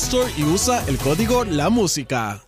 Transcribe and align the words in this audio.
Store 0.00 0.32
y 0.34 0.44
usa 0.44 0.82
el 0.86 0.96
código 0.96 1.44
La 1.44 1.68
Música. 1.68 2.40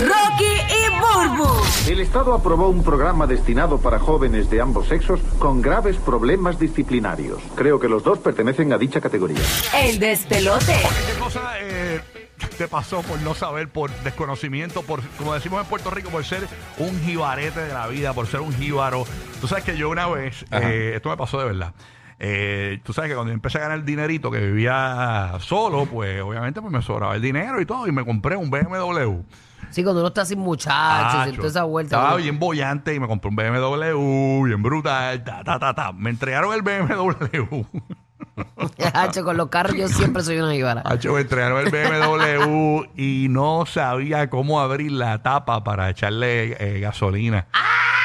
Rocky 0.00 0.44
y 0.44 0.90
Burbu. 0.90 1.48
El 1.88 2.00
Estado 2.00 2.34
aprobó 2.34 2.68
un 2.68 2.82
programa 2.82 3.28
destinado 3.28 3.78
para 3.78 4.00
jóvenes 4.00 4.50
de 4.50 4.60
ambos 4.60 4.88
sexos 4.88 5.20
con 5.38 5.62
graves 5.62 5.96
problemas 5.96 6.58
disciplinarios. 6.58 7.40
Creo 7.54 7.78
que 7.78 7.88
los 7.88 8.02
dos 8.02 8.18
pertenecen 8.18 8.72
a 8.72 8.78
dicha 8.78 9.00
categoría. 9.00 9.38
El 9.74 10.00
despelote. 10.00 10.76
¿Qué 11.06 11.18
cosa 11.20 11.52
eh, 11.60 12.00
te 12.58 12.66
pasó 12.66 13.02
por 13.02 13.20
no 13.20 13.34
saber, 13.34 13.68
por 13.68 13.92
desconocimiento, 14.02 14.82
por, 14.82 15.02
como 15.18 15.34
decimos 15.34 15.62
en 15.62 15.68
Puerto 15.68 15.90
Rico, 15.90 16.10
por 16.10 16.24
ser 16.24 16.48
un 16.78 17.00
jibarete 17.02 17.60
de 17.60 17.72
la 17.72 17.86
vida, 17.86 18.12
por 18.12 18.26
ser 18.26 18.40
un 18.40 18.52
jíbaro? 18.52 19.04
Tú 19.40 19.46
sabes 19.46 19.62
que 19.62 19.76
yo 19.76 19.88
una 19.88 20.08
vez, 20.08 20.44
eh, 20.50 20.94
esto 20.96 21.10
me 21.10 21.16
pasó 21.16 21.38
de 21.38 21.44
verdad. 21.44 21.74
Eh, 22.18 22.80
tú 22.82 22.92
sabes 22.92 23.10
que 23.10 23.14
cuando 23.14 23.30
yo 23.30 23.34
empecé 23.34 23.58
a 23.58 23.62
ganar 23.62 23.84
dinerito, 23.84 24.30
que 24.30 24.40
vivía 24.40 25.34
solo, 25.40 25.86
pues 25.86 26.22
obviamente 26.22 26.60
pues 26.60 26.72
me 26.72 26.82
sobraba 26.82 27.14
el 27.14 27.22
dinero 27.22 27.60
y 27.60 27.66
todo, 27.66 27.86
y 27.86 27.92
me 27.92 28.04
compré 28.04 28.36
un 28.36 28.50
BMW. 28.50 29.20
Sí, 29.70 29.82
cuando 29.82 30.00
uno 30.00 30.08
está 30.08 30.24
sin 30.24 30.38
muchachos 30.38 31.24
Tacho, 31.24 31.36
toda 31.36 31.48
esa 31.48 31.64
vuelta. 31.64 31.96
Estaba 31.96 32.16
bien 32.16 32.38
bollante 32.38 32.94
y 32.94 33.00
me 33.00 33.06
compré 33.06 33.28
un 33.28 33.36
BMW, 33.36 34.44
bien 34.46 34.62
brutal, 34.62 35.22
ta, 35.24 35.42
ta, 35.44 35.58
ta, 35.58 35.74
ta. 35.74 35.92
Me 35.92 36.10
entregaron 36.10 36.54
el 36.54 36.62
BMW. 36.62 37.62
Hacho, 38.94 39.24
con 39.24 39.36
los 39.36 39.48
carros 39.48 39.76
yo 39.76 39.88
siempre 39.88 40.22
soy 40.22 40.38
una 40.38 40.52
jíbara. 40.52 40.82
Hacho, 40.84 41.12
me 41.12 41.20
entregaron 41.20 41.66
el 41.66 41.70
BMW 41.70 42.84
y 42.96 43.28
no 43.28 43.66
sabía 43.66 44.30
cómo 44.30 44.60
abrir 44.60 44.92
la 44.92 45.22
tapa 45.22 45.64
para 45.64 45.90
echarle 45.90 46.56
eh, 46.58 46.80
gasolina. 46.80 47.46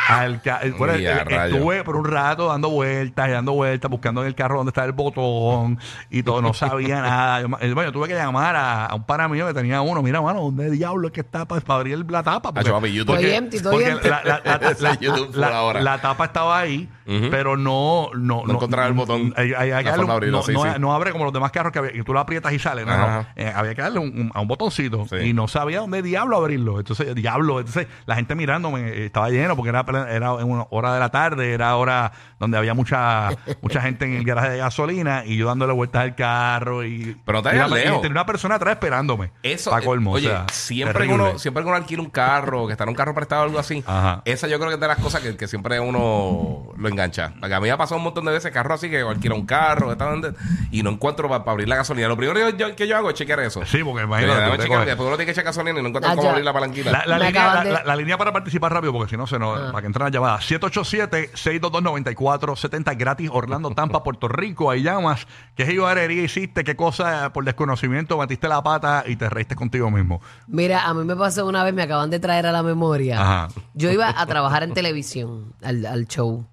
Al 0.08 0.42
ca- 0.42 0.62
bueno, 0.78 0.98
Y 0.98 1.06
a 1.06 1.24
rayos. 1.24 1.58
estuve 1.58 1.84
por 1.84 1.96
un 1.96 2.06
rato 2.06 2.48
dando 2.48 2.70
vueltas 2.70 3.28
y 3.30 3.32
dando 3.32 3.54
vueltas, 3.54 3.90
buscando 3.92 4.22
en 4.22 4.28
el 4.28 4.36
carro 4.36 4.58
dónde 4.58 4.70
está 4.72 4.84
el 4.86 4.92
botón 4.94 5.80
y 6.10 6.24
todo, 6.24 6.42
no 6.42 6.54
sabía 6.54 7.02
nada. 7.02 7.42
Yo, 7.42 7.50
ma- 7.50 7.58
eh, 7.62 7.74
bueno, 7.74 7.92
tuve 7.92 8.08
que 8.08 8.16
llamar 8.16 8.56
a, 8.56 8.86
a 8.88 8.96
un 8.96 9.04
pana 9.04 9.28
mío 9.28 9.48
que 9.48 9.54
tenía 9.54 9.82
uno. 9.82 10.02
Mira, 10.02 10.22
mano, 10.22 10.42
¿dónde 10.42 10.70
diablo 10.72 11.08
es 11.08 11.14
que 11.14 11.22
está 11.22 11.46
para, 11.46 11.62
abrir 11.68 12.04
la 12.10 12.24
tapa? 12.24 12.52
Hacho, 12.56 12.74
papi, 12.74 12.92
YouTube. 12.94 13.16
Estoy 13.16 13.32
empty, 13.32 13.58
estoy 13.58 13.72
porque 13.72 13.90
empty. 13.90 14.10
la, 14.10 14.24
la- 14.24 14.42
la- 14.44 14.56
Ese 14.72 14.84
la- 14.84 14.96
YouTube 15.00 15.36
la- 15.36 15.48
por 15.48 15.56
ahora. 15.56 15.82
la 15.82 16.02
tapa 16.02 16.26
estaba 16.26 16.60
ahí, 16.60 16.90
pero 17.30 17.58
no 17.58 18.10
no, 18.16 18.44
No 18.46 18.54
encontraba 18.54 18.88
el 18.88 18.94
botón, 18.94 19.34
hay- 19.38 19.54
hay- 19.54 19.72
hay 19.72 19.84
que 19.84 19.90
la 19.90 19.92
darle 19.92 19.92
forma 19.92 20.02
un- 20.04 20.08
de 20.08 20.14
abrirlo, 20.14 20.38
no, 20.40 20.44
sí, 20.44 20.54
no- 20.54 20.64
sí. 20.64 20.80
no 20.80 20.94
abre 20.94 21.12
como 21.12 21.26
los 21.26 21.34
demás 21.34 21.52
carros 21.52 21.72
que, 21.72 21.80
había- 21.80 21.92
que 21.92 22.04
tú 22.04 22.14
lo 22.14 22.20
aprietas 22.20 22.52
y 22.54 22.60
sale. 22.60 22.86
No, 22.86 22.92
Ajá. 22.92 23.28
Eh, 23.36 23.52
había 23.54 23.76
que 23.76 23.82
darle 23.82 24.00
un- 24.00 24.08
un- 24.20 24.32
a 24.34 24.42
un 24.42 24.48
botoncito 24.48 25.06
Sí. 25.08 25.16
y 25.18 25.34
no 25.34 25.48
sabía 25.48 25.80
dónde 25.80 26.02
diablo 26.02 26.38
abrirlo. 26.38 26.80
Entonces, 26.80 27.14
diablo. 27.16 27.60
Entonces, 27.60 27.88
la 28.06 28.16
gente 28.16 28.36
mirándome 28.36 28.88
eh, 28.90 29.06
estaba 29.06 29.30
lleno 29.30 29.56
porque 29.56 29.70
era, 29.70 29.86
era 30.00 30.34
en 30.40 30.50
una 30.50 30.66
hora 30.70 30.94
de 30.94 31.00
la 31.00 31.10
tarde, 31.10 31.54
era 31.54 31.76
hora 31.76 32.12
donde 32.40 32.58
había 32.58 32.74
mucha 32.74 33.30
mucha 33.62 33.82
gente 33.82 34.06
en 34.06 34.14
el 34.14 34.24
garaje 34.26 34.50
de 34.52 34.58
gasolina 34.58 35.24
y 35.26 35.38
yo 35.38 35.48
dándole 35.48 35.74
vueltas 35.74 36.02
al 36.04 36.16
carro. 36.16 36.84
y 36.84 37.18
Pero 37.26 37.42
no 37.42 37.50
y 37.78 37.80
y 37.82 37.84
tenía 37.84 38.10
una 38.12 38.26
persona 38.26 38.56
atrás 38.56 38.74
esperándome. 38.74 39.32
Eso, 39.44 39.70
Pa' 39.72 39.82
colmo. 39.82 40.12
oye, 40.14 40.28
o 40.28 40.32
sea, 40.32 40.46
siempre, 40.52 41.08
que 41.08 41.14
uno, 41.14 41.38
siempre 41.40 41.64
que 41.64 41.68
uno 41.68 41.78
alquila 41.78 42.02
un 42.02 42.10
carro, 42.10 42.66
que 42.68 42.74
está 42.74 42.84
en 42.84 42.90
un 42.90 42.96
carro 42.96 43.14
prestado 43.14 43.42
o 43.44 43.46
algo 43.46 43.60
así, 43.60 43.84
Ajá. 43.86 44.22
esa 44.26 44.48
yo 44.48 44.58
creo 44.58 44.70
que 44.70 44.76
es 44.76 44.82
de 44.82 44.88
las 44.88 44.98
cosas 45.00 45.22
que, 45.22 45.36
que 45.38 45.48
siempre 45.48 45.80
uno 45.80 46.68
lo 46.78 46.88
engancha. 46.90 47.34
Porque 47.40 47.54
a 47.54 47.60
mí 47.60 47.66
me 47.68 47.72
ha 47.72 47.78
pasado 47.78 47.98
un 47.98 48.04
montón 48.04 48.26
de 48.26 48.32
veces 48.32 48.52
carro 48.52 48.74
así 48.74 48.90
que 48.90 49.02
alquila 49.02 49.36
un 49.36 49.46
carro 49.46 49.92
esta 49.92 50.06
donde- 50.06 50.34
y 50.72 50.84
no 50.84 50.90
encuentro 50.92 51.28
para 51.30 51.44
abrir 51.52 51.68
la 51.68 51.76
gasolina. 51.76 52.08
Lo 52.08 52.18
primero 52.18 52.40
que 52.52 52.58
yo, 52.58 52.76
que 52.76 52.88
yo 52.88 52.98
hago 52.98 53.10
es 53.10 53.16
chequear 53.16 53.40
eso. 53.42 53.66
Sí, 53.66 53.84
porque 53.84 54.02
Eh, 54.02 54.06
imagínate. 54.06 54.58
después 54.86 55.00
uno 55.00 55.10
tiene 55.18 55.26
que 55.26 55.32
echar 55.32 55.44
gasolina 55.44 55.80
y 55.80 55.82
no 55.84 55.90
encuentro 55.90 56.12
Ah, 56.12 56.16
cómo 56.16 56.30
abrir 56.30 56.46
la 56.46 56.54
palanquita. 56.54 56.92
La, 57.06 57.18
línea, 57.18 57.30
acaban 57.30 57.56
la, 57.56 57.64
de- 57.64 57.72
la- 57.72 57.84
la 57.84 57.96
línea 57.96 58.18
para 58.18 58.32
participar 58.32 58.74
rápido, 58.74 58.94
porque 58.94 59.10
si 59.10 59.18
no, 59.18 59.28
se 59.28 59.38
nos, 59.40 59.60
Ah. 59.60 59.72
Para 59.82 59.82
que 59.82 59.88
entren 59.88 60.06
las 60.06 60.14
llamadas. 60.14 60.52
787-622-9470, 60.52 62.98
gratis, 62.98 63.30
Orlando, 63.34 63.72
Tampa, 63.72 64.04
Puerto 64.04 64.28
Rico. 64.28 64.70
Ahí 64.70 64.84
llamas. 64.84 65.26
¿Qué 65.56 65.66
jibarería 65.66 66.24
hiciste? 66.24 66.64
¿Qué 66.64 66.76
cosa 66.76 67.32
por 67.34 67.46
desconocimiento 67.46 68.18
metiste 68.18 68.48
la 68.48 68.62
pata 68.62 69.04
y 69.08 69.16
te 69.16 69.30
reíste 69.30 69.56
contigo 69.56 69.90
mismo? 69.90 70.22
Mira, 70.48 70.88
a 70.88 70.94
mí 70.94 71.04
me 71.04 71.16
pasó 71.16 71.48
una 71.48 71.64
vez, 71.64 71.74
me 71.74 71.82
acaban 71.82 72.10
de 72.10 72.20
traer 72.20 72.46
a 72.46 72.52
la 72.52 72.64
memoria. 72.64 73.22
Ajá. 73.22 73.48
Yo 73.74 73.92
iba 73.92 74.10
a 74.10 74.26
trabajar 74.26 74.64
en 74.64 74.74
televisión, 74.74 75.54
al, 75.62 75.86
al 75.86 76.08
show. 76.08 76.46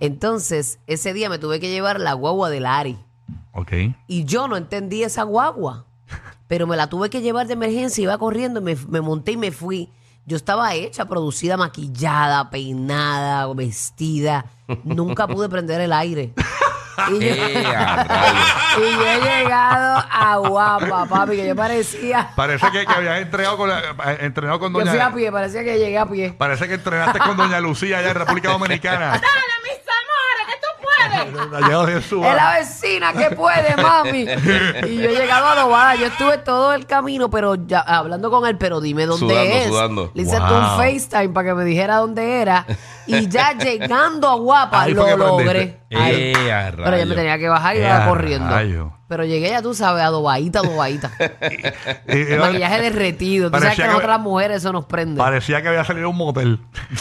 Entonces, 0.00 0.80
ese 0.88 1.12
día 1.12 1.30
me 1.30 1.38
tuve 1.38 1.60
que 1.60 1.70
llevar 1.70 2.00
la 2.00 2.14
guagua 2.14 2.50
del 2.50 2.66
Ari. 2.66 2.98
Ok. 3.52 3.72
Y 4.08 4.24
yo 4.24 4.48
no 4.48 4.56
entendí 4.56 5.04
esa 5.04 5.22
guagua. 5.22 5.86
Pero 6.48 6.66
me 6.66 6.76
la 6.76 6.88
tuve 6.88 7.10
que 7.10 7.20
llevar 7.20 7.46
de 7.46 7.52
emergencia, 7.52 8.02
iba 8.02 8.18
corriendo, 8.18 8.60
me, 8.60 8.74
me 8.88 9.00
monté 9.00 9.32
y 9.32 9.36
me 9.36 9.52
fui. 9.52 9.92
Yo 10.26 10.36
estaba 10.36 10.74
hecha, 10.74 11.06
producida, 11.06 11.56
maquillada, 11.56 12.50
peinada, 12.50 13.52
vestida. 13.54 14.44
Nunca 14.84 15.26
pude 15.26 15.48
prender 15.48 15.80
el 15.80 15.92
aire. 15.92 16.32
Y 17.08 17.12
yo, 17.12 17.18
Eh, 17.20 17.64
y 18.78 18.96
yo 18.96 19.06
he 19.06 19.20
llegado 19.42 20.04
a 20.10 20.36
guapa, 20.36 21.06
papi, 21.06 21.36
que 21.36 21.48
yo 21.48 21.56
parecía. 21.56 22.30
Parece 22.36 22.70
que, 22.70 22.84
que 22.84 22.92
habías 22.92 23.20
entrenado 23.22 23.56
con, 23.56 23.70
la- 23.70 23.80
eh, 23.80 24.18
entrenado 24.20 24.60
con 24.60 24.72
Yo 24.72 24.80
doña... 24.80 24.90
fui 24.92 25.00
a 25.00 25.10
pie, 25.14 25.32
parecía 25.32 25.64
que 25.64 25.78
llegué 25.78 25.98
a 25.98 26.06
pie. 26.06 26.32
Parece 26.36 26.68
que 26.68 26.74
entrenaste 26.74 27.18
con 27.20 27.36
doña 27.36 27.58
Lucía 27.60 27.98
allá 27.98 28.10
en 28.10 28.16
República 28.16 28.50
Dominicana. 28.50 29.20
Es 32.30 32.36
la 32.36 32.58
vecina 32.58 33.12
que 33.12 33.34
puede, 33.34 33.76
mami. 33.76 34.20
Y 34.88 34.96
yo 34.96 35.10
he 35.10 35.14
llegado 35.14 35.46
a 35.46 35.52
Adobada. 35.52 35.94
Yo 35.96 36.06
estuve 36.06 36.38
todo 36.38 36.72
el 36.72 36.86
camino, 36.86 37.28
pero 37.30 37.54
ya 37.54 37.80
hablando 37.80 38.30
con 38.30 38.46
él, 38.46 38.56
pero 38.58 38.80
dime 38.80 39.06
dónde 39.06 39.26
Sudando, 39.34 39.54
es. 39.56 39.66
sudando. 39.68 40.10
Le 40.14 40.22
hice 40.22 40.38
Wow. 40.38 40.48
un 40.58 40.66
FaceTime 40.76 41.28
para 41.30 41.48
que 41.48 41.54
me 41.54 41.64
dijera 41.64 41.96
dónde 41.96 42.40
era. 42.40 42.66
Y 43.06 43.28
ya 43.28 43.52
llegando 43.58 44.28
a 44.28 44.34
Guapa 44.36 44.82
Ahí 44.82 44.94
fue 44.94 45.16
lo 45.16 45.36
que 45.38 45.44
logré. 45.44 45.80
Ahí. 45.94 46.32
Eh, 46.36 46.52
a 46.52 46.72
Pero 46.76 46.96
ya 46.96 47.06
me 47.06 47.14
tenía 47.14 47.38
que 47.38 47.48
bajar 47.48 47.76
y 47.76 47.80
Eh, 47.80 47.82
iba 47.82 48.04
a 48.04 48.08
corriendo. 48.08 48.48
rayo. 48.48 48.92
Pero 49.08 49.24
llegué 49.24 49.50
ya, 49.50 49.60
tú 49.60 49.74
sabes, 49.74 50.04
adobadita, 50.04 50.60
adobadita. 50.60 51.10
Y- 52.06 52.16
y- 52.32 52.36
Maquillaje 52.38 52.80
derretido. 52.80 53.50
Tú 53.50 53.56
sabes 53.58 53.70
Parecía 53.70 53.74
que 53.74 53.82
a 53.82 53.86
que- 53.86 53.92
nosotras 53.96 54.20
mujeres 54.20 54.56
eso 54.58 54.72
nos 54.72 54.84
prende. 54.84 55.18
Parecía 55.18 55.60
que 55.62 55.68
había 55.68 55.82
salido 55.84 56.10
un 56.10 56.16
motel. 56.16 56.60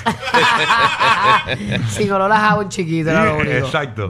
Sin 1.90 2.12
olor 2.12 2.32
a 2.32 2.40
jabón 2.40 2.70
chiquito, 2.70 3.12
era 3.12 3.26
lo 3.26 3.36
único. 3.38 3.52
Exacto. 3.52 4.08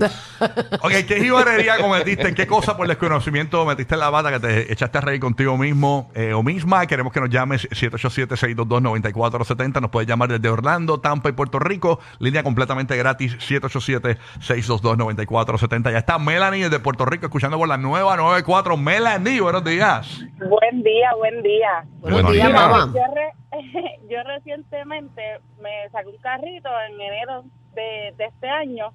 ok, 0.81 0.91
¿qué 1.07 1.19
jibarería 1.21 1.77
cometiste? 1.77 2.29
¿En 2.29 2.35
qué 2.35 2.47
cosa 2.47 2.77
por 2.77 2.87
desconocimiento 2.87 3.65
metiste 3.65 3.95
en 3.95 3.99
la 3.99 4.09
bata 4.09 4.31
que 4.31 4.39
te 4.39 4.71
echaste 4.71 4.97
a 4.97 5.01
reír 5.01 5.19
contigo 5.19 5.57
mismo 5.57 6.09
eh, 6.15 6.31
o 6.33 6.41
misma? 6.43 6.85
Queremos 6.87 7.11
que 7.11 7.19
nos 7.19 7.29
llames 7.29 7.67
787-622-9470. 7.71 9.81
Nos 9.81 9.91
puedes 9.91 10.07
llamar 10.07 10.29
desde 10.29 10.47
Orlando, 10.49 10.99
Tampa 11.01 11.27
y 11.29 11.33
Puerto 11.33 11.59
Rico. 11.59 11.78
Línea 12.19 12.43
completamente 12.43 12.95
gratis, 12.97 13.37
787-622-9470. 13.39 15.91
Ya 15.91 15.97
está 15.99 16.17
Melanie 16.19 16.63
desde 16.65 16.79
Puerto 16.79 17.05
Rico 17.05 17.25
escuchando 17.25 17.57
por 17.57 17.67
la 17.67 17.77
nueva 17.77 18.15
94. 18.17 18.77
Melanie, 18.77 19.41
buenos 19.41 19.63
días. 19.63 20.19
Buen 20.37 20.83
día, 20.83 21.09
buen 21.17 21.41
día. 21.43 21.83
Buenos 22.01 22.31
días, 22.31 22.51
mamá. 22.51 22.91
Yo, 22.93 23.01
re- 23.13 23.33
yo 24.09 24.17
recientemente 24.23 25.39
me 25.61 25.89
saqué 25.91 26.07
un 26.09 26.17
carrito 26.17 26.69
en 26.89 26.99
enero 27.01 27.43
de, 27.73 28.13
de 28.17 28.25
este 28.25 28.49
año 28.49 28.91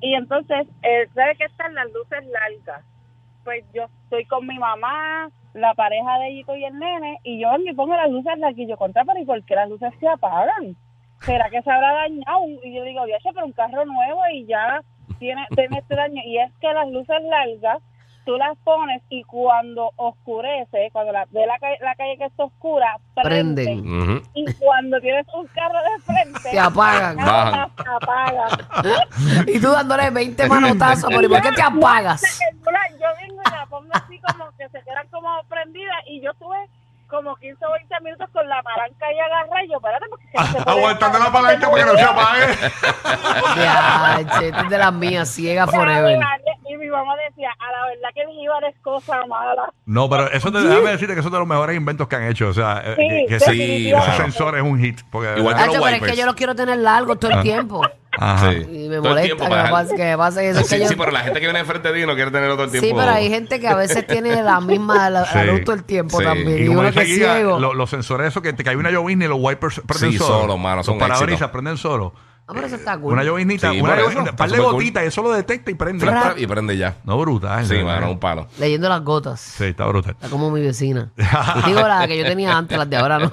y 0.00 0.14
entonces, 0.14 0.66
eh, 0.82 1.08
¿sabe 1.14 1.36
qué 1.36 1.44
están 1.44 1.74
las 1.74 1.86
luces 1.92 2.24
largas? 2.26 2.84
Pues 3.44 3.64
yo 3.74 3.84
estoy 4.04 4.24
con 4.26 4.46
mi 4.46 4.58
mamá, 4.58 5.28
la 5.54 5.74
pareja 5.74 6.18
de 6.20 6.34
Yico 6.34 6.56
y 6.56 6.64
el 6.64 6.78
nene 6.78 7.18
y 7.24 7.40
yo 7.40 7.48
me 7.64 7.74
pongo 7.74 7.94
las 7.96 8.10
luces 8.10 8.38
largas 8.38 8.58
y 8.58 8.66
yo 8.68 8.76
contra, 8.76 9.04
pero 9.04 9.20
¿y 9.20 9.24
por 9.24 9.42
qué 9.44 9.54
las 9.54 9.68
luces 9.68 9.92
se 10.00 10.08
apagan? 10.08 10.76
¿Será 11.24 11.48
que 11.50 11.62
se 11.62 11.70
habrá 11.70 11.92
dañado? 11.92 12.40
Y 12.64 12.74
yo 12.74 12.82
digo, 12.84 13.04
viaje, 13.04 13.30
pero 13.34 13.46
un 13.46 13.52
carro 13.52 13.84
nuevo 13.84 14.20
y 14.32 14.44
ya 14.46 14.82
tiene, 15.18 15.46
tiene 15.54 15.78
este 15.78 15.94
daño. 15.94 16.20
Y 16.24 16.38
es 16.38 16.50
que 16.60 16.72
las 16.72 16.88
luces 16.90 17.22
largas 17.30 17.78
tú 18.24 18.36
las 18.36 18.56
pones 18.58 19.02
y 19.08 19.24
cuando 19.24 19.90
oscurece, 19.96 20.90
cuando 20.92 21.10
la, 21.12 21.26
ve 21.32 21.44
la, 21.44 21.58
calle- 21.58 21.78
la 21.80 21.94
calle 21.96 22.16
que 22.18 22.24
está 22.26 22.44
oscura, 22.44 22.96
prende. 23.20 23.64
Prenden. 23.64 24.22
Y 24.34 24.44
cuando 24.54 25.00
tienes 25.00 25.26
un 25.34 25.44
carro 25.48 25.78
de 25.82 26.02
frente, 26.04 26.50
Te 26.52 26.58
apagan. 26.60 27.16
Bajan. 27.16 27.70
Y 29.48 29.60
tú 29.60 29.70
dándole 29.72 30.10
20 30.10 30.48
manotazos, 30.48 31.08
pero 31.10 31.22
¿y 31.22 31.28
por 31.28 31.42
qué 31.42 31.52
te 31.52 31.62
apagas? 31.62 32.40
Yo 33.00 33.08
vengo 33.20 33.42
y 33.44 33.50
la 33.50 33.66
pongo 33.66 33.90
así 33.92 34.20
como 34.20 34.50
que 34.56 34.68
se 34.68 34.80
quedan 34.84 35.06
como 35.10 35.28
prendidas 35.48 35.96
y 36.06 36.20
yo 36.20 36.32
tuve 36.34 36.56
como 37.12 37.36
15 37.36 37.64
o 37.64 37.72
20 37.72 38.00
minutos 38.00 38.28
con 38.32 38.48
la 38.48 38.62
palanca 38.62 39.06
y 39.12 39.68
yo, 39.70 39.76
espérate, 39.76 40.06
porque 40.08 40.24
se- 40.32 40.58
Aguantando 40.70 41.18
la 41.20 41.30
palanca 41.30 41.70
para 41.70 41.84
que 41.84 41.92
no 41.92 41.96
se 41.98 42.02
apague. 42.04 42.46
Ya, 43.56 44.20
es 44.42 44.68
de 44.70 44.78
las 44.78 44.92
mías, 44.92 45.28
ciega 45.28 45.66
forever. 45.66 46.18
Y 46.68 46.76
mi 46.76 46.88
mamá 46.88 47.12
decía, 47.28 47.50
a 47.58 47.70
la 47.72 47.86
verdad 47.86 48.08
que 48.14 48.22
el 48.22 48.28
jíbar 48.30 48.64
es 48.64 48.74
cosa 48.80 49.26
mala. 49.26 49.70
No, 49.84 50.08
pero 50.08 50.30
eso 50.32 50.50
te, 50.50 50.60
déjame 50.62 50.90
decirte 50.92 51.12
que 51.14 51.20
eso 51.20 51.28
es 51.28 51.32
de 51.32 51.38
los 51.38 51.46
mejores 51.46 51.76
inventos 51.76 52.08
que 52.08 52.16
han 52.16 52.24
hecho. 52.24 52.48
O 52.48 52.54
sea, 52.54 52.82
eh, 52.84 52.94
Sí, 52.96 53.08
que, 53.08 53.26
que 53.26 53.40
sí, 53.40 53.92
ese- 53.92 54.16
sensor 54.16 54.56
es 54.56 54.62
un 54.62 54.78
hit. 54.78 55.00
Porque, 55.10 55.34
Igual 55.38 55.54
que 55.56 55.66
los 55.66 55.84
pero 55.84 55.96
es 55.96 56.02
que 56.12 56.16
yo 56.16 56.24
lo 56.26 56.34
quiero 56.34 56.54
tener 56.54 56.78
largo 56.78 57.16
todo 57.16 57.30
el 57.32 57.42
tiempo. 57.42 57.82
Ajá. 58.18 58.50
Sí. 58.52 58.56
Y 58.70 58.88
me 58.88 58.96
Todo 58.96 59.08
molesta 59.10 59.36
que 59.36 59.42
me, 59.48 59.56
dejar- 59.56 59.70
pase, 59.70 59.96
que 59.96 60.04
me 60.04 60.16
pase 60.18 60.48
eso. 60.50 60.60
Es 60.60 60.66
Sí, 60.68 60.76
que 60.76 60.82
yo- 60.82 60.88
sí, 60.88 60.94
pero 60.96 61.10
la 61.12 61.20
gente 61.20 61.40
que 61.40 61.46
viene 61.46 61.58
enfrente 61.60 61.92
de 61.92 62.00
ti 62.00 62.06
no 62.06 62.14
quiere 62.14 62.30
tenerlo 62.30 62.54
todo 62.56 62.64
el 62.64 62.70
tiempo. 62.70 62.86
Sí, 62.86 62.94
pero 62.94 63.10
hay 63.10 63.28
gente 63.30 63.58
que 63.58 63.68
a 63.68 63.74
veces 63.74 64.06
tiene 64.06 64.42
la 64.42 64.60
misma 64.60 65.08
la, 65.08 65.24
Sí. 65.24 65.30
la 65.38 65.44
luz 65.44 65.64
todo 65.64 65.74
el 65.76 65.84
tiempo 65.84 66.18
Sí. 66.18 66.24
también. 66.24 66.58
Y 66.58 66.62
Y, 66.64 66.68
uno 66.68 66.82
que 66.92 67.00
es 67.00 67.06
Giga, 67.06 67.34
ciego. 67.36 67.58
lo- 67.58 67.72
los 67.74 67.88
sensores 67.88 68.28
esos 68.28 68.42
que 68.42 68.52
te 68.52 68.62
cae 68.64 68.76
una 68.76 68.90
llovizna 68.90 69.24
y 69.24 69.28
los 69.28 69.38
wipers 69.40 69.80
prenden 69.86 70.12
Sí, 70.12 70.18
solo. 70.18 70.40
solo, 70.42 70.58
mano, 70.58 70.84
son 70.84 70.98
Los 70.98 71.08
parabrisas 71.08 71.48
prenden 71.50 71.76
solo. 71.78 72.12
Ah, 72.46 72.52
pero 72.54 72.66
eso 72.66 72.76
está 72.76 72.98
cool. 72.98 73.12
Una 73.12 73.22
lloviznita, 73.22 73.70
Sí, 73.70 73.80
una 73.80 73.90
por 73.90 73.98
eso, 73.98 74.02
lloviznita, 74.10 74.30
está 74.30 74.32
un 74.32 74.36
par 74.36 74.48
de 74.50 74.56
súper 74.56 74.64
cool. 74.64 74.72
gotitas, 74.74 75.02
eso 75.04 75.22
lo 75.22 75.32
detecta 75.32 75.70
y 75.70 75.74
prende. 75.74 76.04
Fra, 76.06 76.34
y 76.36 76.46
prende 76.46 76.76
ya. 76.76 76.96
No, 77.04 77.16
brutal. 77.18 77.64
Sí, 77.66 77.76
mano, 77.82 78.10
un 78.10 78.18
palo. 78.18 78.48
Leyendo 78.58 78.88
las 78.88 79.02
gotas. 79.02 79.40
Sí, 79.40 79.64
está 79.64 79.86
brutal. 79.86 80.12
Está 80.12 80.28
como 80.28 80.50
mi 80.50 80.60
vecina. 80.60 81.10
Digo 81.66 81.80
la 81.86 82.06
que 82.08 82.18
yo 82.18 82.24
tenía 82.24 82.56
antes, 82.58 82.76
las 82.76 82.90
de 82.90 82.96
ahora 82.96 83.18
no. 83.20 83.32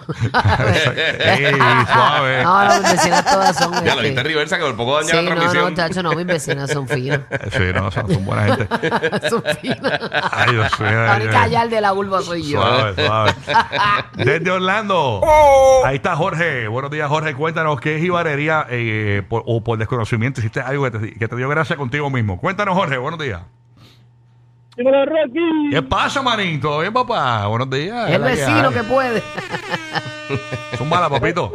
Ey, 1.20 1.54
suave. 1.92 2.44
No, 2.44 2.66
no, 2.66 2.82
mis 2.82 2.92
vecinas 2.92 3.26
todas 3.26 3.58
son. 3.58 3.74
Ya 3.74 3.96
lo 3.96 4.02
este, 4.02 4.02
viste 4.04 4.24
reversa 4.24 4.58
que 4.58 4.64
por 4.66 4.76
poco 4.78 4.96
daña 4.98 5.08
Sí, 5.10 5.16
la 5.16 5.22
no, 5.22 5.28
transmisión. 5.30 5.70
no, 5.70 5.76
chacho, 5.76 6.04
no, 6.04 6.12
mis 6.14 6.26
vecinas 6.26 6.70
son 6.72 6.88
finas. 6.88 7.22
Sí, 7.52 7.64
no, 7.74 7.92
son, 7.92 8.14
son 8.14 8.26
buena 8.26 8.56
gente. 8.56 8.68
son 9.30 9.44
finas. 9.62 10.00
Ay, 10.32 10.52
Dios 10.54 10.80
mío. 10.80 10.90
La 10.92 11.14
ay, 11.16 11.22
única 11.24 11.44
ay. 11.44 11.52
yal 11.52 11.70
de 11.70 11.82
la 11.82 11.92
vulva 11.92 12.22
soy 12.22 12.44
yo. 12.48 12.62
Suave, 12.62 13.06
suave. 13.06 13.34
Desde 14.14 14.52
Orlando. 14.52 15.22
Ahí 15.86 15.96
está 15.96 16.16
Jorge. 16.16 16.68
Buenos 16.68 16.92
días, 16.92 17.08
Jorge. 17.10 17.34
Cuéntanos 17.34 17.80
qué 17.82 18.00
jibarería 18.00 18.66
eh, 18.70 18.99
por- 19.28 19.44
o 19.46 19.64
por 19.64 19.78
desconocimiento 19.78 20.40
hiciste 20.40 20.62
algo 20.62 20.84
que 20.86 20.92
te, 20.92 21.14
que 21.20 21.28
te 21.28 21.36
dio 21.36 21.48
gracia 21.50 21.76
contigo 21.76 22.10
mismo. 22.10 22.40
Cuéntanos, 22.40 22.76
Jorge. 22.76 22.98
Buenos 22.98 23.20
días. 23.20 23.42
Rocky. 24.78 25.70
¿Qué 25.72 25.82
pasa, 25.82 26.22
manito? 26.22 26.80
Bien, 26.80 26.94
papá. 26.94 27.46
Buenos 27.48 27.70
días. 27.70 28.10
El 28.10 28.22
¿Qué 28.22 28.28
vecino 28.30 28.70
hay? 28.70 28.74
que 28.74 28.84
puede. 28.84 29.22
Zúmbala, 30.78 31.10
papito. 31.10 31.52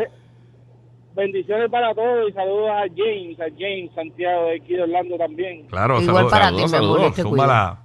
Bendiciones 1.16 1.70
para 1.70 1.94
todos 1.94 2.28
y 2.28 2.32
saludos 2.32 2.70
a 2.70 2.82
James, 2.94 3.38
a 3.40 3.44
James 3.56 3.90
Santiago 3.94 4.46
de 4.46 4.56
aquí 4.56 4.74
de 4.74 4.82
Orlando 4.82 5.16
también. 5.16 5.66
Claro, 5.68 6.00
Igual 6.02 6.14
saludos. 6.16 6.32
para 6.32 6.44
saludos, 6.46 6.64
ti, 6.64 6.70
mi 6.72 6.76
amor. 6.84 6.96
saludos. 6.98 7.14
Te 7.14 7.22
cuide. 7.22 7.30
Zúmbala. 7.30 7.78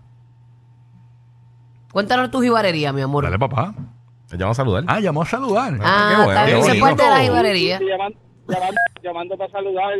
Cuéntanos 1.93 2.31
tu 2.31 2.41
jibarería, 2.41 2.91
mi 2.91 3.01
amor. 3.01 3.23
Dale, 3.23 3.39
papá. 3.39 3.73
Te 4.27 4.37
llamo 4.37 4.51
a 4.51 4.55
saludar. 4.55 4.83
Ah, 4.87 4.99
llamó 4.99 5.21
a 5.21 5.25
saludar. 5.25 5.73
Ah, 5.81 6.09
qué 6.45 6.53
bueno, 6.55 6.67
bonito. 6.67 6.85
parte 6.85 7.03
de 7.03 7.09
la 7.09 7.19
jibarería. 7.21 7.79
Llamando, 8.49 8.77
llamando 9.03 9.37
para 9.37 9.51
saludar 9.51 9.93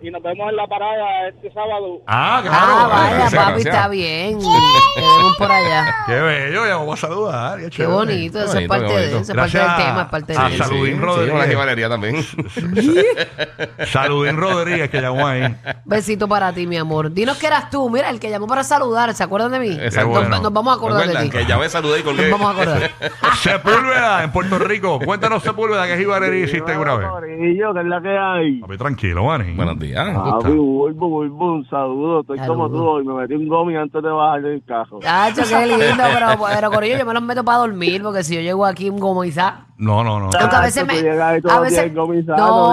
y 0.00 0.10
nos 0.10 0.22
vemos 0.22 0.48
en 0.50 0.56
la 0.56 0.66
parada 0.66 1.28
este 1.28 1.52
sábado. 1.52 2.00
Ah, 2.06 2.40
claro. 2.42 2.56
Ah, 2.60 2.88
vaya, 2.88 3.16
gracias, 3.16 3.34
papi, 3.34 3.52
gracias. 3.52 3.74
está 3.74 3.88
bien. 3.88 4.38
Te 4.38 5.00
vemos 5.00 5.36
por 5.36 5.50
allá. 5.50 5.94
Qué 6.06 6.20
bello, 6.20 6.66
llamó 6.66 6.92
a 6.92 6.96
saludar. 6.96 7.70
Qué, 7.70 7.86
bonito, 7.86 8.44
eso 8.44 8.58
es 8.58 8.68
parte 8.68 8.92
de 8.92 9.06
eso, 9.06 9.18
es 9.18 9.34
parte 9.34 9.58
del 9.58 9.76
tema, 9.76 10.02
es 10.02 10.08
parte 10.08 10.36
a 10.36 10.48
de. 10.48 10.58
Saludín 10.58 10.94
sí, 10.94 11.00
Rodríguez. 11.00 11.42
Sí, 11.42 11.50
jibalería 11.50 11.88
también. 11.88 12.16
Saludín 13.86 14.36
Rodríguez 14.36 14.88
que 14.88 15.00
llamó 15.00 15.26
ahí. 15.26 15.56
Besito 15.84 16.28
para 16.28 16.52
ti, 16.52 16.66
mi 16.66 16.76
amor. 16.76 17.12
Dinos 17.12 17.36
que 17.36 17.48
eras 17.48 17.68
tú, 17.68 17.90
mira, 17.90 18.08
el 18.10 18.20
que 18.20 18.30
llamó 18.30 18.46
para 18.46 18.62
saludar, 18.62 19.12
¿se 19.14 19.24
acuerdan 19.24 19.50
de 19.50 19.58
mí? 19.58 19.70
Exacto. 19.80 20.10
Nos, 20.10 20.28
bueno. 20.28 20.42
nos 20.42 20.52
vamos 20.52 20.74
a 20.74 20.76
acordar 20.76 21.08
de 21.08 21.16
ti. 21.24 21.30
que 21.30 21.44
llamé, 21.44 21.68
saludé 21.68 22.00
y 22.00 22.02
colgué. 22.04 22.30
Nos 22.30 22.38
vamos 22.38 22.56
a 22.56 22.62
acordar. 22.62 22.90
Sepúlveda 23.38 24.22
en 24.22 24.30
Puerto 24.30 24.58
Rico. 24.60 25.00
Cuéntanos, 25.00 25.42
Sepúlveda, 25.42 25.88
qué 25.88 25.96
jibarería 25.96 26.44
hiciste 26.44 26.70
alguna 26.70 26.94
vez. 26.94 27.08
Corillo, 27.08 27.74
¿qué 27.74 27.80
es 27.80 27.86
la 27.86 28.00
que 28.00 28.16
hay? 28.16 28.60
Papi, 28.60 28.78
tranquilo, 28.78 29.24
Manny. 29.24 29.54
Buenos 29.54 29.78
días. 29.78 29.87
Papi, 29.94 30.52
vuelvo, 30.52 31.08
vuelvo, 31.08 31.52
un 31.54 31.68
saludo. 31.68 32.20
Estoy 32.20 32.38
como 32.40 32.68
tú 32.68 32.84
hoy. 32.84 33.04
Me 33.04 33.14
metí 33.14 33.34
un 33.34 33.48
gomi 33.48 33.76
antes 33.76 34.02
de 34.02 34.08
bajar 34.08 34.42
del 34.42 34.64
carro. 34.64 34.98
Chacho, 35.00 35.42
qué 35.48 35.66
lindo, 35.66 36.04
pero, 36.12 36.26
pero 36.54 36.70
Corillo, 36.70 36.98
yo 36.98 37.06
me 37.06 37.14
los 37.14 37.22
meto 37.22 37.44
para 37.44 37.58
dormir, 37.58 38.02
porque 38.02 38.24
si 38.24 38.34
yo 38.34 38.40
llego 38.40 38.66
aquí 38.66 38.90
un 38.90 38.98
gomizá. 38.98 39.67
No, 39.78 40.02
no, 40.02 40.18
no. 40.18 40.30
Porque 40.30 40.56
a 40.56 40.60
veces 40.60 40.84
me. 40.84 40.94
A 40.94 41.60
veces, 41.60 41.92
no, 41.92 42.06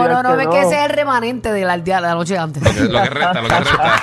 no, 0.08 0.24
no, 0.24 0.36
no. 0.36 0.50
que 0.50 0.62
ese 0.62 0.76
es 0.76 0.90
el 0.90 0.90
remanente 0.90 1.52
de 1.52 1.64
la, 1.64 1.78
de 1.78 1.92
la 1.92 2.16
noche 2.16 2.36
antes. 2.36 2.64
Lo 2.92 3.00
que 3.04 3.10
resta, 3.10 3.42
lo 3.42 3.48
que 3.48 3.60
resta. 3.60 3.96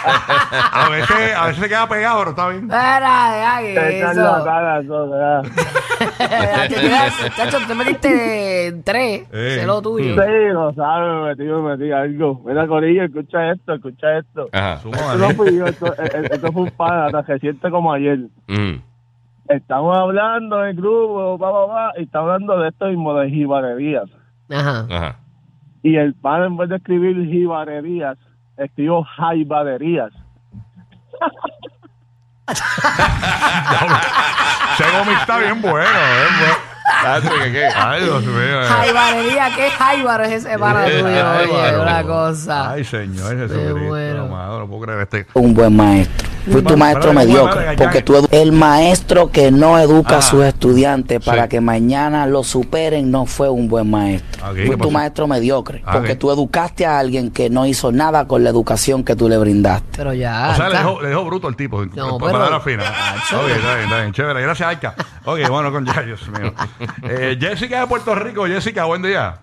A 0.72 0.88
veces, 0.88 1.34
a 1.37 1.46
veces 1.46 1.62
se 1.62 1.69
queda 1.69 1.88
pegado, 1.88 2.19
pero 2.19 2.31
está 2.31 2.49
bien. 2.49 2.64
Espera, 2.64 3.62
eso. 7.06 7.28
Chacho, 7.37 7.58
te 7.66 7.75
metiste 7.75 8.72
tres. 8.84 9.26
Eh. 9.32 9.58
Sé 9.60 9.66
lo 9.66 9.82
tuyo. 9.82 10.14
Sí, 10.14 10.31
lo 10.52 10.72
sabes, 10.75 11.14
me 11.14 11.22
metí, 11.28 11.44
me 11.44 11.76
metí 11.76 11.93
algo. 11.93 12.43
Mira, 12.44 12.66
Corillo, 12.66 13.05
escucha 13.05 13.52
esto, 13.52 13.75
escucha 13.75 14.19
esto. 14.19 14.48
Ajá. 14.52 14.75
Esto 14.75 15.16
no 15.16 15.31
fui 15.31 15.56
yo, 15.56 15.66
esto, 15.66 15.94
esto 15.96 16.52
fue 16.52 16.62
un 16.62 16.70
pana, 16.70 17.10
tan 17.10 17.26
reciente 17.26 17.70
como 17.70 17.93
ayer. 17.93 18.19
Mm. 18.48 18.91
Estamos 19.48 19.96
hablando 19.96 20.62
en 20.62 20.70
el 20.70 20.76
grupo, 20.76 21.36
va, 21.38 21.50
va, 21.50 21.66
va, 21.66 21.92
y 21.98 22.04
está 22.04 22.20
hablando 22.20 22.58
de 22.58 22.68
esto 22.68 22.86
mismo, 22.86 23.14
de 23.14 23.28
jibarerías. 23.30 24.04
Ajá. 24.50 24.86
Ajá. 24.90 25.16
Y 25.82 25.96
el 25.96 26.14
pan, 26.14 26.44
en 26.44 26.56
vez 26.56 26.68
de 26.68 26.76
escribir 26.76 27.16
jibarerías, 27.28 28.16
escribió 28.56 29.02
jaibaderías. 29.02 30.12
Ese 34.74 34.98
gomi 34.98 35.12
está 35.20 35.38
bien 35.38 35.60
bueno, 35.60 35.80
¿eh? 35.80 36.26
bueno. 36.40 36.54
Tacho, 37.02 37.30
¿qué, 37.42 37.52
qué? 37.52 37.66
Ay, 37.74 38.04
Dios 38.04 38.24
mío. 38.24 38.62
eh. 38.62 38.66
Jaibarería, 38.66 39.48
¿qué 39.56 39.70
jaibaro 39.70 40.24
es 40.24 40.32
ese 40.44 40.58
para 40.58 40.84
tuyo? 40.84 40.98
Oye, 41.04 41.80
una 41.80 42.02
cosa. 42.04 42.70
Ay, 42.72 42.84
señor 42.84 43.36
Jesucristo. 43.38 43.76
muero. 43.76 44.24
amado, 44.24 44.60
no 44.60 44.68
puedo 44.68 44.82
creer 44.82 45.00
este. 45.00 45.26
un 45.34 45.54
buen 45.54 45.76
maestro. 45.76 46.31
Fui 46.44 46.54
Vale, 46.60 46.66
tu 46.66 46.76
maestro 46.76 47.12
mediocre, 47.12 47.76
porque 47.76 48.02
tú 48.02 48.26
el 48.30 48.52
maestro 48.52 49.30
que 49.30 49.50
no 49.52 49.78
educa 49.78 50.16
Ah, 50.16 50.18
a 50.18 50.22
sus 50.22 50.44
estudiantes 50.44 51.24
para 51.24 51.44
sí. 51.44 51.48
que 51.50 51.60
mañana 51.60 52.26
lo 52.26 52.43
superen 52.43 53.10
no 53.10 53.26
fue 53.26 53.48
un 53.48 53.69
buen 53.69 53.88
maestro. 53.90 54.48
Ok, 54.50 54.56
¿qué 54.56 54.62
Fui 54.67 54.72
tu 54.72 54.78
pasó? 54.78 54.90
maestro 54.90 55.26
mediocre, 55.28 55.82
Ah, 55.86 55.93
porque 55.93 56.17
tú 56.17 56.31
educaste 56.32 56.84
a 56.84 56.98
alguien 56.98 57.31
que 57.31 57.48
no 57.48 57.64
hizo 57.67 57.93
nada 57.93 58.26
con 58.26 58.43
la 58.43 58.50
educación 58.50 59.05
que 59.05 59.14
tú 59.14 59.28
le 59.28 59.38
brindaste. 59.38 59.86
Pero 59.96 60.12
ya. 60.14 60.50
O 60.50 60.55
sea, 60.56 60.69
le 60.69 60.78
dejó, 60.78 61.00
le 61.02 61.08
dejó 61.10 61.24
bruto 61.24 61.46
al 61.48 61.55
tipo. 61.56 61.84
No, 61.84 62.19
por 62.19 62.22
pero- 62.31 62.32
palabras 62.32 62.62
finas. 62.64 62.86
Tacho. 62.90 63.40
Ok, 63.40 63.48
está 63.50 63.74
bien, 63.74 63.84
está 63.86 64.00
bien. 64.00 64.12
Chévere. 64.12 64.43
Gracias, 64.43 64.69
Arca. 64.69 64.94
Ok, 65.24 65.38
bueno, 65.48 65.70
con 65.70 65.86
ya, 65.86 66.02
Dios 66.02 66.28
mío. 66.28 66.52
Eh, 67.05 67.36
Jessica 67.40 67.81
de 67.81 67.86
Puerto 67.86 68.14
Rico. 68.14 68.46
Jessica, 68.46 68.84
buen 68.84 69.02
día. 69.02 69.43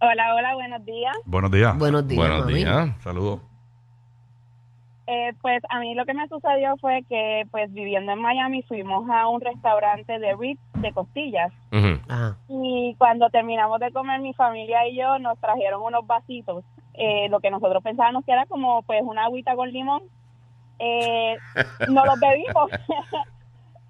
Hola, 0.00 0.34
hola, 0.34 0.54
buenos 0.54 0.84
días. 0.84 1.16
Buenos 1.24 1.50
días. 1.50 1.78
Buenos 1.78 2.06
días, 2.06 2.18
Buenos 2.18 2.46
días. 2.48 2.88
Saludos. 3.02 3.55
Eh, 5.08 5.32
pues 5.40 5.62
a 5.68 5.78
mí 5.78 5.94
lo 5.94 6.04
que 6.04 6.14
me 6.14 6.26
sucedió 6.26 6.76
fue 6.78 7.04
que, 7.08 7.46
pues 7.52 7.72
viviendo 7.72 8.12
en 8.12 8.20
Miami, 8.20 8.62
fuimos 8.62 9.08
a 9.08 9.28
un 9.28 9.40
restaurante 9.40 10.18
de 10.18 10.34
ribs 10.34 10.60
de 10.74 10.92
costillas. 10.92 11.52
Ajá. 12.08 12.36
Y 12.48 12.96
cuando 12.98 13.30
terminamos 13.30 13.78
de 13.78 13.92
comer, 13.92 14.20
mi 14.20 14.34
familia 14.34 14.86
y 14.88 14.96
yo 14.96 15.18
nos 15.18 15.38
trajeron 15.38 15.82
unos 15.82 16.06
vasitos. 16.06 16.64
Eh, 16.94 17.28
lo 17.28 17.40
que 17.40 17.50
nosotros 17.50 17.82
pensábamos 17.82 18.24
que 18.24 18.32
era 18.32 18.46
como 18.46 18.82
pues 18.82 19.02
una 19.04 19.26
agüita 19.26 19.54
con 19.54 19.70
limón. 19.70 20.02
Eh, 20.78 21.36
no 21.88 22.04
los 22.04 22.18
bebimos. 22.18 22.70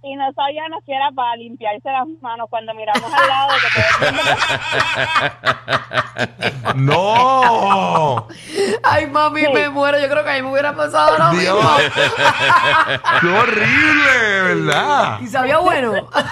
y 0.03 0.15
no 0.15 0.31
sabíamos 0.35 0.85
que 0.85 0.95
era 0.95 1.11
para 1.11 1.35
limpiarse 1.37 1.91
las 1.91 2.07
manos 2.23 2.47
cuando 2.49 2.73
miramos 2.75 3.03
al 3.13 3.29
lado. 3.29 3.53
Que 3.61 3.69
¡No! 6.81 8.29
Ay, 8.85 9.07
mami, 9.09 9.43
me 9.53 9.69
muero. 9.69 9.99
Yo 9.99 10.09
creo 10.09 10.23
que 10.25 10.31
a 10.31 10.35
mí 10.35 10.43
me 10.43 10.51
hubiera 10.53 10.75
pasado 10.77 11.19
lo 11.19 11.31
Dios. 11.39 11.57
mismo. 11.57 11.71
¡Qué 13.21 13.27
horrible, 13.29 14.43
verdad! 14.43 15.19
Y 15.21 15.27
sabía 15.27 15.59
bueno. 15.59 15.93
para, 16.11 16.31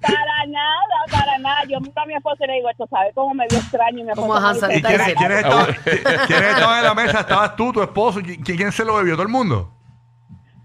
para 0.00 0.46
nada, 0.46 1.04
para 1.10 1.38
nada. 1.38 1.64
Yo 1.68 1.80
miro 1.80 2.00
a 2.00 2.06
mi 2.06 2.14
esposo 2.14 2.44
y 2.44 2.46
le 2.46 2.52
digo, 2.54 2.70
esto 2.70 2.86
sabe 2.90 3.10
cómo 3.14 3.34
me 3.34 3.46
vio 3.48 3.58
extraño. 3.58 3.98
Y 4.00 4.04
mi 4.04 4.10
esposo 4.10 4.28
Como 4.28 4.40
me 4.40 4.46
a 4.46 4.52
dice, 4.52 4.66
¿Y 4.78 4.82
quiénes, 4.82 5.00
Ese- 5.08 5.14
quiénes 5.16 5.38
estaban, 5.38 5.66
qui- 5.66 6.26
quiénes 6.26 6.50
estaban 6.54 6.78
en 6.78 6.84
la 6.84 6.94
mesa? 6.94 7.20
¿Estabas 7.20 7.56
tú, 7.56 7.72
tu 7.72 7.82
esposo? 7.82 8.20
¿Qui- 8.20 8.42
¿Quién, 8.44 8.56
quién 8.56 8.72
se 8.72 8.84
lo 8.84 8.94
bebió? 8.96 9.14
¿Todo 9.14 9.22
el 9.22 9.28
mundo? 9.28 9.70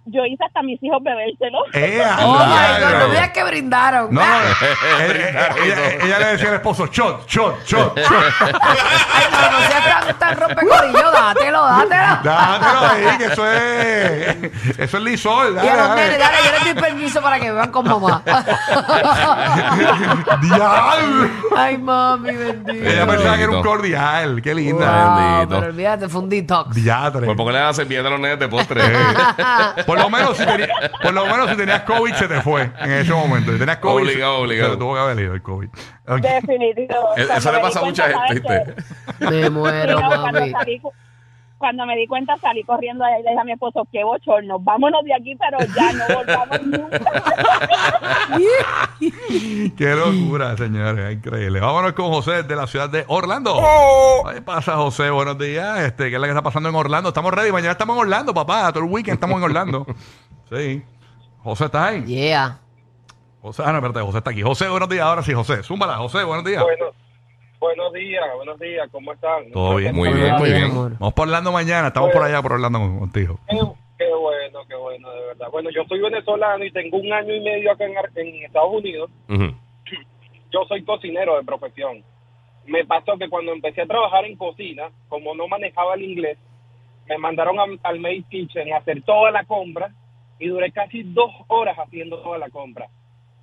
Yo 0.07 0.25
hice 0.25 0.43
hasta 0.45 0.59
a 0.59 0.63
mis 0.63 0.81
hijos 0.81 0.99
bebérselo. 1.03 1.59
¡Eh, 1.73 2.01
Oh 2.19 2.33
my! 2.39 2.83
God, 2.83 2.99
no 2.99 3.09
veas 3.09 3.29
que 3.31 3.43
brindaron. 3.43 4.07
No, 4.13 4.21
no, 4.21 4.27
eh, 4.27 5.05
eh, 5.09 5.49
ella, 5.63 6.05
ella 6.05 6.19
le 6.19 6.25
decía 6.27 6.49
al 6.49 6.55
esposo, 6.55 6.87
shot, 6.87 7.27
shot, 7.27 7.63
shot, 7.65 7.97
shot. 7.99 8.37
Ay, 8.61 9.25
no, 9.31 9.51
no 9.51 9.67
seas 9.67 10.05
tan, 10.05 10.19
tan 10.19 10.37
rompecorillo, 10.37 11.11
dátelo, 11.11 11.61
dátelo. 11.63 12.19
Dátelo 12.23 12.79
ahí, 12.87 13.17
que 13.17 13.25
eso 13.25 13.51
es. 13.51 14.79
Eso 14.79 14.97
es 14.97 15.03
lisol. 15.03 15.51
Y 15.53 15.55
Dale, 15.55 15.69
a 15.71 15.75
los 15.75 15.87
dale. 15.89 16.01
nenes, 16.01 16.19
dale, 16.19 16.37
yo 16.45 16.51
les 16.51 16.63
doy 16.75 16.83
permiso 16.83 17.21
para 17.21 17.39
que 17.39 17.51
beban 17.51 17.71
con 17.71 17.87
mamá. 17.87 18.21
Diablo. 20.41 21.29
Ay, 21.55 21.77
mami, 21.77 22.31
bendito. 22.35 22.71
Ella 22.89 23.07
pensaba 23.07 23.37
que 23.37 23.43
era 23.43 23.51
un 23.51 23.63
cordial. 23.63 24.41
Qué 24.41 24.53
linda. 24.55 24.85
Wow, 25.05 25.15
bendito. 25.17 25.59
pero 25.59 25.71
olvídate, 25.71 26.09
fue 26.09 26.21
un 26.21 26.29
detox. 26.29 26.75
Diatre. 26.75 27.25
Por 27.25 27.35
poco 27.35 27.51
le 27.51 27.59
das 27.59 27.75
servilleta 27.75 28.07
a 28.07 28.11
los 28.11 28.19
nenes 28.19 28.39
de 28.39 28.47
postre. 28.47 28.81
Por 29.85 29.96
lo 29.97 30.09
menos 30.09 30.37
si 30.37 30.45
tenía- 30.45 30.69
por 31.01 31.13
lo 31.13 31.25
menos 31.25 31.49
si 31.49 31.55
tenías 31.57 31.81
COVID 31.83 32.13
se 32.13 32.27
te 32.27 32.41
fue 32.41 32.69
en 32.79 32.91
ese 32.91 33.11
momento. 33.13 33.51
Si 33.53 33.59
tenías 33.59 33.77
COVID, 33.77 34.03
Obligado, 34.05 34.35
se- 34.37 34.41
obligado. 34.43 34.69
se 34.71 34.75
te 34.75 34.79
tuvo 34.79 34.93
que 34.95 34.99
haber 34.99 35.19
ido 35.19 35.33
el 35.33 35.41
COVID. 35.41 35.69
Definitivo. 36.21 36.95
Eh, 37.17 37.27
Eso 37.35 37.51
le 37.51 37.59
pasa 37.59 37.79
a 37.79 37.83
mucha 37.83 38.03
gente, 38.03 38.41
¿sabes 38.47 38.65
¿viste? 38.67 39.31
Me 39.41 39.49
muero, 39.49 39.99
cuando, 39.99 40.31
mami. 40.39 40.51
salí, 40.51 40.81
cuando 41.57 41.85
me 41.85 41.95
di 41.95 42.07
cuenta 42.07 42.35
salí 42.37 42.63
corriendo 42.63 43.05
y 43.07 43.23
le 43.23 43.29
dije 43.29 43.39
a 43.39 43.43
mi 43.43 43.53
esposo, 43.53 43.87
qué 43.91 44.03
bochorno, 44.03 44.59
vámonos 44.59 45.03
de 45.03 45.13
aquí, 45.13 45.35
pero 45.35 45.57
ya 45.75 45.93
no 45.93 46.05
volvamos 46.15 46.61
nunca. 46.63 46.99
Qué 49.77 49.95
locura, 49.95 50.57
señores. 50.57 51.13
Increíble. 51.13 51.59
Vámonos 51.59 51.93
con 51.93 52.07
José 52.07 52.43
de 52.43 52.55
la 52.55 52.67
ciudad 52.67 52.89
de 52.89 53.05
Orlando. 53.07 53.61
¿Qué 54.33 54.41
pasa, 54.41 54.75
José? 54.75 55.09
Buenos 55.09 55.37
días. 55.37 55.79
Este, 55.79 56.09
¿Qué 56.09 56.15
es 56.15 56.19
lo 56.19 56.23
que 56.23 56.31
está 56.31 56.41
pasando 56.41 56.69
en 56.69 56.75
Orlando? 56.75 57.09
Estamos 57.09 57.33
ready. 57.33 57.51
Mañana 57.51 57.71
estamos 57.71 57.95
en 57.95 58.01
Orlando, 58.01 58.33
papá. 58.33 58.71
Todo 58.71 58.83
el 58.83 58.89
weekend 58.89 59.15
estamos 59.15 59.37
en 59.37 59.43
Orlando. 59.43 59.85
Sí. 60.49 60.81
José, 61.43 61.65
¿estás 61.65 61.89
ahí? 61.89 62.05
Yeah. 62.05 62.59
José, 63.41 63.63
ah, 63.65 63.73
no, 63.73 63.79
espérate. 63.79 63.99
José 63.99 64.19
está 64.19 64.31
aquí. 64.31 64.41
José, 64.41 64.69
buenos 64.69 64.87
días. 64.87 65.03
Ahora 65.03 65.23
sí, 65.23 65.33
José. 65.33 65.61
Zúmbala. 65.61 65.97
José, 65.97 66.23
buenos 66.23 66.45
días. 66.45 66.63
Bueno, 66.63 66.85
buenos 67.67 67.93
días, 67.93 68.23
buenos 68.35 68.59
días, 68.59 68.89
¿cómo 68.91 69.13
están? 69.13 69.51
Todo 69.51 69.75
bien. 69.75 69.95
Muy 69.95 70.09
bien, 70.13 70.35
muy 70.35 70.49
bien. 70.51 70.71
Vamos 70.99 71.13
por 71.13 71.27
Orlando 71.27 71.51
mañana. 71.51 71.87
Estamos 71.87 72.11
por 72.11 72.23
allá 72.23 72.41
por 72.41 72.53
Orlando 72.53 72.79
con- 72.79 72.99
contigo. 72.99 73.39
Qué, 73.49 73.57
qué 73.97 74.13
bueno, 74.13 74.59
qué 74.67 74.75
bueno, 74.75 75.11
de 75.11 75.25
verdad. 75.27 75.47
Bueno, 75.51 75.69
yo 75.71 75.83
soy 75.87 75.99
venezolano 75.99 76.63
y 76.65 76.71
tengo 76.71 76.97
un 76.97 77.11
año 77.13 77.33
y 77.33 77.41
medio 77.41 77.71
acá 77.71 77.85
en, 77.85 78.35
Estados 78.43 78.71
Unidos. 78.73 79.09
Yo 79.29 80.63
soy 80.67 80.83
cocinero 80.83 81.37
de 81.37 81.43
profesión. 81.43 82.03
Me 82.65 82.85
pasó 82.85 83.17
que 83.17 83.29
cuando 83.29 83.51
empecé 83.53 83.81
a 83.81 83.85
trabajar 83.87 84.25
en 84.25 84.35
cocina, 84.37 84.89
como 85.09 85.35
no 85.35 85.47
manejaba 85.47 85.95
el 85.95 86.03
inglés, 86.03 86.37
me 87.07 87.17
mandaron 87.17 87.59
a- 87.59 87.65
al 87.89 87.99
Maid 87.99 88.25
Kitchen 88.29 88.73
a 88.73 88.77
hacer 88.77 89.01
toda 89.03 89.31
la 89.31 89.43
compra 89.45 89.91
y 90.39 90.47
duré 90.47 90.71
casi 90.71 91.03
dos 91.03 91.31
horas 91.47 91.77
haciendo 91.77 92.19
toda 92.21 92.37
la 92.37 92.49
compra. 92.49 92.87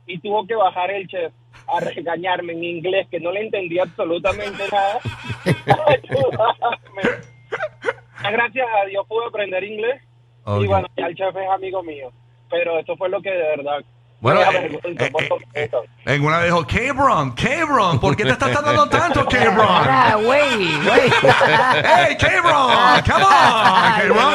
Y 0.06 0.18
tuvo 0.18 0.46
que 0.46 0.54
bajar 0.54 0.90
el 0.90 1.06
chef 1.08 1.32
a 1.66 1.80
regañarme 1.80 2.52
en 2.52 2.64
inglés, 2.64 3.06
que 3.11 3.20
no 3.20 3.32
le 3.32 3.40
entendía 3.42 3.82
absolutamente 3.84 4.62
nada. 4.70 4.99
Gracias 8.30 8.66
a 8.82 8.87
Dios 8.87 9.06
pude 9.06 9.26
aprender 9.26 9.62
inglés 9.64 10.02
Ok. 10.44 10.62
y 10.62 10.66
bueno, 10.66 10.88
ya 10.96 11.06
el 11.06 11.14
chef 11.14 11.34
es 11.37 11.49
amigo 11.50 11.82
mío. 11.82 12.11
Pero 12.50 12.78
esto 12.78 12.96
fue 12.96 13.08
lo 13.08 13.20
que 13.23 13.30
de 13.30 13.56
verdad... 13.56 13.78
Bueno, 14.20 14.40
eh, 14.40 14.80
eh, 14.82 15.11
por 15.11 15.23
eh, 15.23 15.28
completo. 15.28 15.84
En 16.06 16.25
una 16.25 16.42
dijo, 16.42 16.66
Cabron, 16.66 17.32
Cabron, 17.32 18.00
¿por 18.00 18.16
qué 18.16 18.25
te 18.25 18.30
estás 18.30 18.52
tardando 18.52 18.88
tanto, 18.90 19.26
Cabron? 19.26 19.66
Ah, 19.68 20.16
güey, 20.23 20.80
güey. 20.82 21.11
¡Hey, 21.84 22.16
Cabron! 22.18 23.02
¡Come 23.02 23.25
on, 23.25 23.92
Cabron! 23.99 24.34